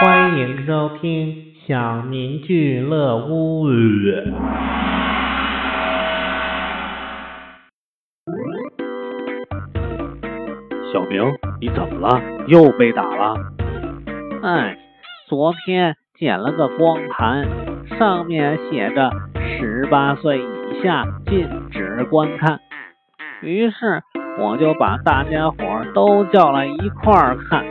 [0.00, 1.34] 欢迎收听
[1.66, 3.66] 小明俱乐屋。
[10.92, 11.20] 小明，
[11.60, 12.22] 你怎么了？
[12.46, 13.34] 又被打了？
[14.44, 14.78] 哎，
[15.26, 17.48] 昨天捡了个光盘，
[17.98, 22.60] 上面写着十八岁以下禁止观看。
[23.42, 24.00] 于是
[24.38, 25.56] 我就把大家伙
[25.92, 27.64] 都叫来一块儿看。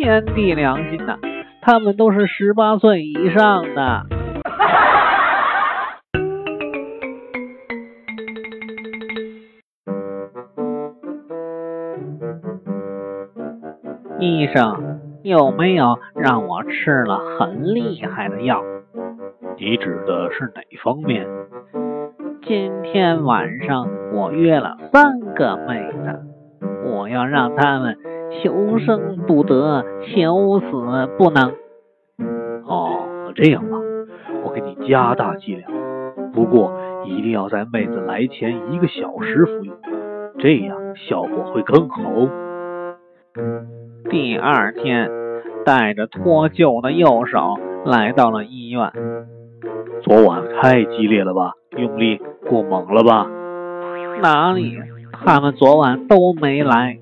[0.00, 1.18] 天地良心呐，
[1.60, 4.06] 他们都是十八岁以上的。
[14.18, 18.62] 医生有没有让我吃了很厉害的药？
[19.58, 21.26] 你指的是哪方面？
[22.40, 26.22] 今天晚上我约了三个妹子，
[26.86, 27.98] 我要让他们
[28.42, 30.66] 求生不得，求死
[31.18, 31.52] 不能。
[32.64, 33.78] 哦，这样吧，
[34.44, 35.70] 我给你加大剂量，
[36.32, 36.72] 不过
[37.04, 39.74] 一定要在妹子来前一个小时服用，
[40.38, 42.00] 这样效果会更好。
[44.08, 45.10] 第二天，
[45.64, 48.92] 带着脱臼的右手来到了医院。
[50.02, 51.52] 昨晚太激烈了吧？
[51.76, 53.26] 用力过猛了吧？
[54.22, 54.78] 哪里？
[55.12, 56.98] 他们昨晚都没来。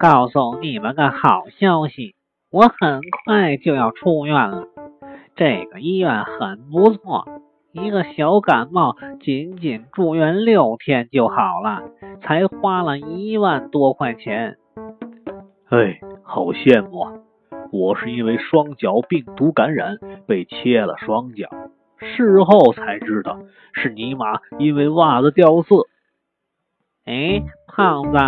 [0.00, 2.14] 告诉你们个好消息，
[2.50, 4.64] 我很快就要出院了。
[5.36, 7.28] 这个医院很不错，
[7.72, 11.82] 一个小感冒仅仅住院六天就好了，
[12.22, 14.56] 才花了一万多块钱。
[15.68, 17.12] 哎，好羡慕啊！
[17.70, 21.46] 我是因为双脚病毒感染被切了双脚，
[21.98, 23.38] 事后才知道
[23.74, 25.86] 是尼玛因为袜子掉色。
[27.04, 28.18] 哎，胖子，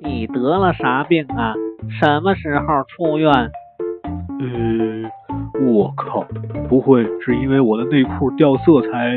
[0.00, 1.54] 你得了啥病啊？
[2.00, 3.50] 什么时候出院？
[4.40, 5.10] 嗯。
[5.58, 6.22] 我靠！
[6.68, 9.16] 不会是因为我的内裤掉色才？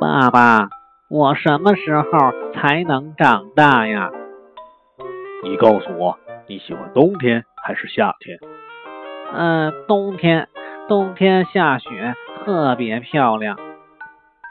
[0.00, 0.68] 爸爸，
[1.10, 2.02] 我什么时候
[2.54, 4.10] 才能长大呀？
[5.42, 8.38] 你告诉我，你喜欢冬天还是夏天？
[9.36, 10.48] 嗯，冬天，
[10.88, 12.14] 冬天下雪
[12.44, 13.56] 特别漂亮。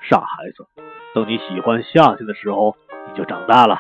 [0.10, 0.26] 傻孩
[0.58, 0.68] 子，
[1.16, 2.76] 等你喜欢夏天的时候，
[3.08, 3.80] 你就长大了。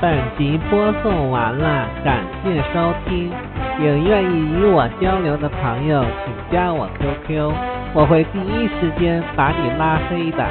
[0.00, 3.32] 本集播送完了，感谢收听。
[3.80, 7.52] 有愿意与我交流的朋友，请加我 QQ，
[7.94, 10.44] 我会第一时间把你拉黑的。